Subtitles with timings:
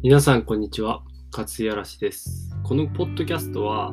[0.00, 1.02] 皆さん、こんにちは。
[1.36, 2.54] 勝井嵐です。
[2.62, 3.92] このポッドキャストは、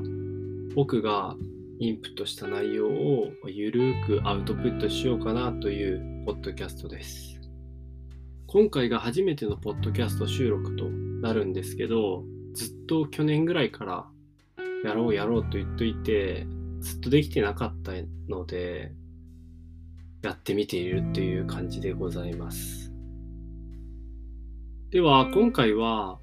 [0.75, 1.35] 僕が
[1.79, 7.41] インプットした内容をゆるーくアウトプットしようかなというポッドキャストです。
[8.45, 14.05] 今回が初めてのポッドキャスト収録となるんですけど、ずっと去年ぐらいから
[14.83, 16.45] やろうやろうと言っといて、
[16.81, 17.93] ずっとできてなかった
[18.29, 18.93] ので、
[20.21, 22.84] やってみているっていう感じでございます。
[24.91, 26.19] では、今回は、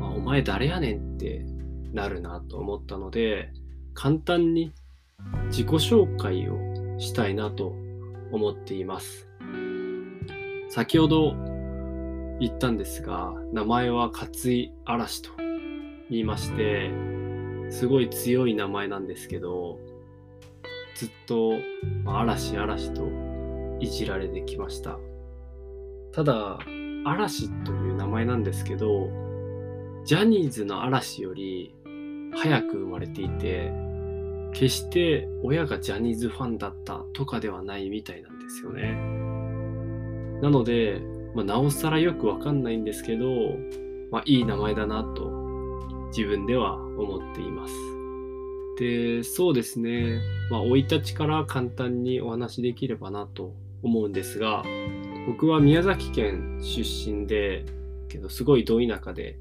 [0.00, 1.44] まあ、お前誰やねんって
[1.92, 3.52] なるなと思ったので、
[3.94, 4.72] 簡単に
[5.46, 6.58] 自己紹介を
[6.98, 7.72] したいなと
[8.32, 9.28] 思っています。
[10.70, 11.34] 先ほど
[12.40, 15.30] 言ったんですが、名前は勝井嵐と
[16.10, 16.90] 言いまして、
[17.70, 19.78] すごい強い名前なんですけど、
[20.96, 21.52] ずっと、
[22.04, 23.06] まあ、嵐嵐と
[23.78, 24.98] いじられてきました。
[26.12, 26.58] ただ、
[27.04, 29.08] 嵐という前なんですけど、
[30.04, 31.74] ジャニーズの嵐より
[32.34, 33.72] 早く生まれていて、
[34.52, 38.94] 決して親がジャニーズファンだったとかではないみたいなんですよね。
[40.42, 41.00] なので、
[41.34, 43.26] まあ、なおさらよくわかんないんですけど、
[44.10, 45.30] まあ、いい名前だなと
[46.08, 47.74] 自分では思っています。
[48.78, 50.20] で、そうですね。
[50.50, 54.64] まあ、生い立ちから簡単にお話しできればなと思うんですが、
[55.26, 57.64] 僕は宮崎県出身で、
[58.10, 59.38] けどすごいど田舎で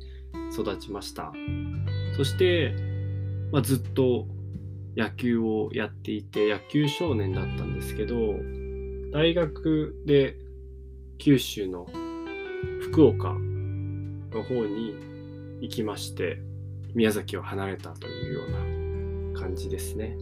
[0.53, 1.33] 育ちました。
[2.15, 2.73] そして、
[3.51, 4.27] まあ、ずっと
[4.95, 8.15] 野球をやっていて、野球少年だったんですけど、
[9.11, 10.37] 大学で
[11.17, 11.87] 九州の
[12.81, 13.35] 福岡
[14.31, 14.95] の方に
[15.61, 16.41] 行きまして、
[16.95, 20.17] 宮崎を離れたというような感じですね。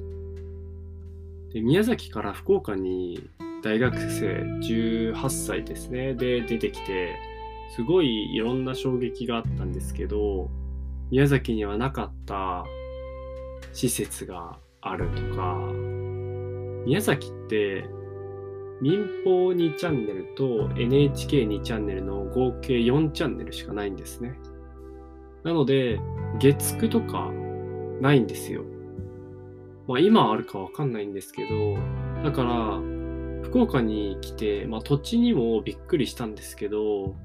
[1.53, 3.29] で宮崎から福岡に
[3.63, 7.15] 大学生18歳ですねで出てきて
[7.75, 10.49] すごいいろんな衝撃があったんですけど
[11.11, 12.65] 宮崎にはなかった
[13.73, 15.57] 施設があるとか
[16.85, 17.85] 宮崎って
[18.79, 24.37] 民放2チャンネルと NHK2 チャンネルの合計4チャンネルしかないんですね。
[25.43, 25.99] なので、
[26.39, 27.31] 月9とか
[28.01, 28.63] ないんですよ。
[29.87, 31.77] まあ今あるかわかんないんですけど、
[32.23, 32.79] だから、
[33.43, 37.15] 福岡に来て、まあ土地にもびっくりしたんですけど、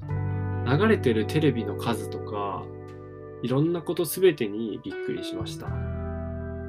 [0.67, 2.65] 流れてるテレビの数とか、
[3.43, 5.69] いろんなことすべてにびっくりしました。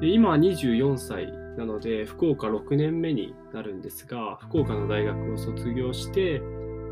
[0.00, 6.42] で今24歳なので、福岡6年目になるんですが、福岡の大学を卒業して、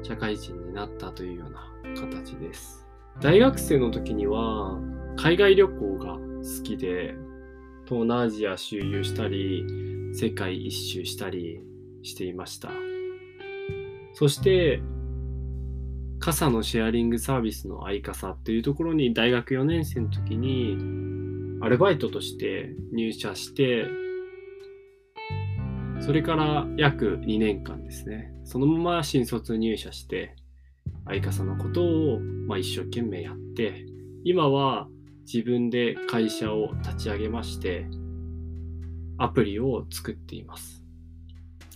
[0.02, 2.82] 社会人になったというような形です。
[3.20, 4.78] 大学生の時には
[5.16, 7.14] 海外旅行が好きで
[7.84, 9.64] 東南アジア周遊したり
[10.14, 11.60] 世界一周したり
[12.02, 12.70] していました
[14.14, 14.82] そして
[16.22, 20.78] 傘のシェアリングサービスの相傘っていうところに大学4年生の時に
[21.60, 23.86] アルバイトとして入社して
[26.00, 30.34] それから約2年間ですねそのまま新卒入社して
[31.04, 33.84] 愛花さんのことを、ま、一生懸命やって、
[34.24, 34.88] 今は
[35.24, 37.86] 自分で会社を立ち上げまして、
[39.18, 40.84] アプリを作っています。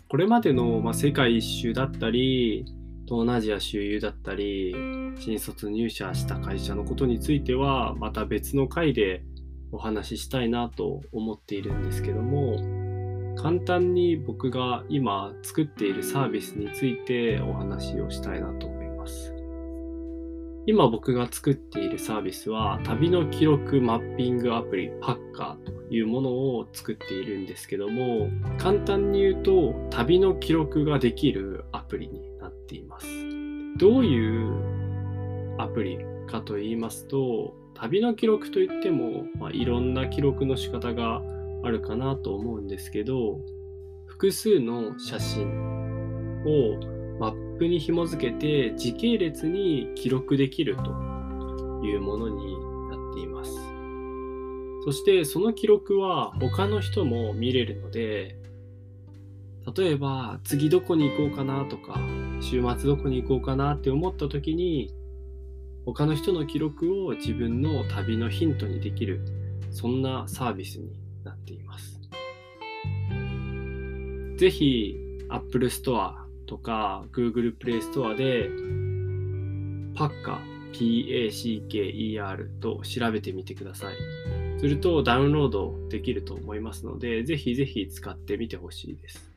[0.09, 2.65] これまでの、ま、世界一周だったり、
[3.06, 4.75] 東南アジア周遊だったり、
[5.19, 9.22] 新卒入社した会社のことについては、また別の回で
[9.71, 12.56] お話ししたいなと思っているんですけども、
[13.37, 19.33] 簡単に僕が今作っているサービスについてお話をしたいなと思います。
[20.69, 28.28] 今僕が作っているサービスは旅の記録マッピングアプリパッカーというものを作っているんですけども
[28.59, 32.21] 簡単に言うと旅の記録ができるアプリに
[32.66, 33.06] っています。
[33.78, 41.22] どういうアプリかと言いますと旅の記録といっても、まあ、いろんな記録の仕方が
[41.62, 43.38] あるかなと思うんですけど
[44.06, 50.83] 複数の写真をマップに紐付けて時系列に記録できると
[51.84, 52.57] いうものに
[52.91, 53.53] なっています。
[54.84, 58.36] そしてその記録は他の人も見れるので、
[59.77, 61.98] 例えば次どこに行こうかなとか、
[62.41, 64.91] 週末どこに行こうかなって思った時に、
[65.84, 69.21] 他の人の記録を自分の旅のヒントにできる、
[69.71, 70.91] そんなサービスに
[71.24, 72.00] なっています。
[74.36, 74.97] ぜひ
[75.28, 76.12] Apple Store
[76.47, 78.50] とか Google Play Store で
[79.97, 80.41] パッカ
[80.72, 83.94] PACKER と調べてみてください。
[84.59, 89.33] するとダウンロードできると思いますので、ぜひぜひ使ってみてほしいです。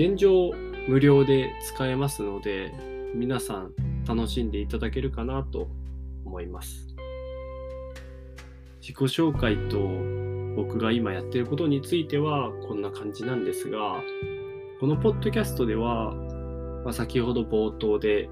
[0.00, 0.50] 現状
[0.88, 2.72] 無料で使えますので、
[3.14, 3.74] 皆さん
[4.08, 5.68] 楽しんでいただけるかなと
[6.24, 6.96] 思います。
[8.80, 9.78] 自己紹介と
[10.56, 14.02] 僕が今やってることについてはこんな感じなんですが、
[14.80, 16.14] このポッドキャストでは、
[16.82, 18.30] まあ、先ほど冒頭で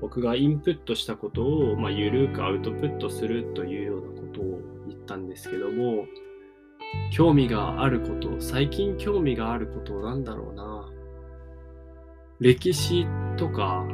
[0.00, 6.06] 僕がインプットしたことを、まあ、ゆるくアウトプットするというようなことを言ったんですけども、
[7.10, 10.79] 興味があること、最近興味があることなんだろうな。
[12.40, 13.06] 歴史
[13.36, 13.86] とか、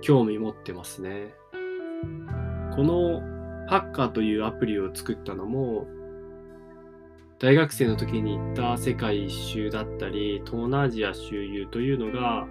[0.00, 1.32] 興味持ってますね。
[2.74, 3.20] この
[3.68, 5.86] ハッカーというアプリを作ったのも、
[7.38, 12.48] 大学生の時に行った世界一周だったり、東南アジア周遊というのが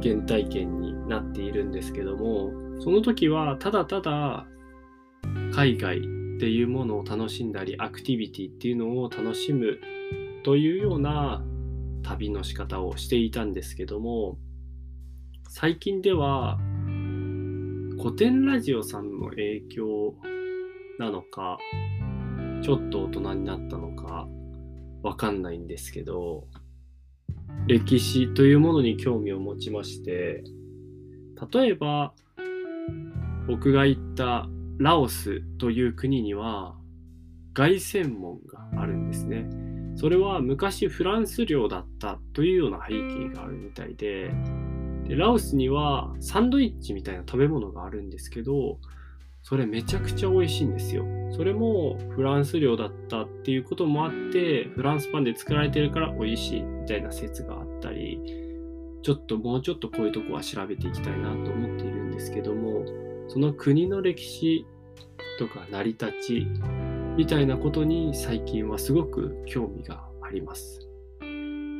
[0.00, 4.46] 原体験になっているんですけども、その時はただただ
[5.52, 6.02] 海外っ
[6.38, 9.80] ていうものを楽しんだり、アクティビティっていうのを楽しむ
[10.44, 11.42] というような
[12.04, 14.38] 旅の仕方をしていたんですけども、
[15.48, 16.58] 最近では
[17.98, 20.14] 古典ラジオさんの影響
[20.98, 21.58] なのか、
[22.62, 24.28] ちょっと大人になったのか、
[25.02, 26.46] わかんないんですけど、
[27.66, 30.44] 歴史というものに興味を持ちまして、
[31.52, 32.14] 例えば、
[33.46, 34.48] 僕が行った
[34.78, 36.76] ラオスという国には、
[37.54, 39.63] 凱旋門があるんですね。
[39.96, 44.30] それは昔フランス領だったというような背景があるみたいで、
[45.06, 48.78] でラオスにはサンドイッチみたいな食べ物があるんですけど、
[49.42, 51.04] それめちゃくちゃ美味しいんですよ。
[51.30, 58.18] それもフランス領だったっていうこともあって、フランスパンで作られてるから美味しいみたいな説があったり、
[59.02, 62.86] ちょっともうちょっとこういうとこは調べていきたいなと思っているんですけども、
[63.28, 64.66] その国の歴史
[65.38, 66.46] とか成り立ち
[67.16, 70.80] みたいなことに最近はすごく興味があります。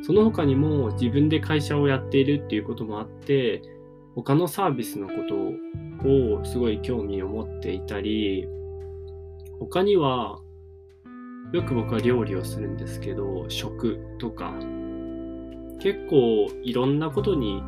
[0.05, 3.61] その他にも自分で会社をやっているっていうこともあって、
[4.13, 5.35] 他のサービスのこと
[6.07, 8.47] をすごい興味を持っていたり、
[9.59, 10.39] 他には
[11.51, 14.53] よく僕は料理をするんですけど、食とか、
[15.79, 17.61] 結構いろんなことに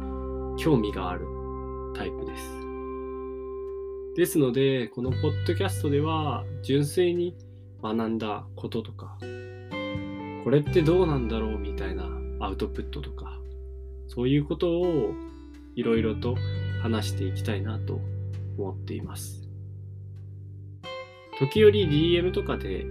[0.58, 1.26] 興味がある
[1.96, 2.58] タイプです。
[4.16, 7.36] ですので、このポッドキャストでは純粋に
[7.82, 9.18] 学んだこととか、
[10.44, 12.10] これってどうなんだろうみたいな
[12.40, 13.38] アウトプットとか、
[14.08, 15.14] そういうことを
[15.76, 16.36] いろいろと
[16.82, 18.00] 話していきたいなと
[18.58, 19.48] 思っています。
[21.40, 22.86] 時折 DM とかで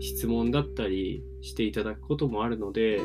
[0.00, 3.00] 質問だったりしていただくこともあるので、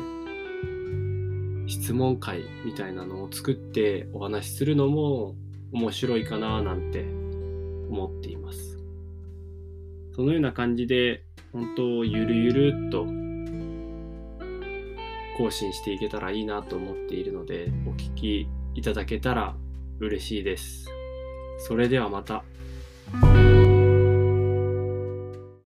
[1.66, 5.34] 質問会みたいなのを作ってお話しするのも
[5.72, 7.02] 面白いかななんて
[7.90, 8.77] 思っています。
[10.18, 11.22] そのような感じで、
[11.52, 13.04] 本当ゆるゆるっと
[15.38, 19.54] 更新していけたらいいなと思っているので、お聞きいただけたら
[20.00, 20.88] 嬉しいです。
[21.60, 22.42] それではまた。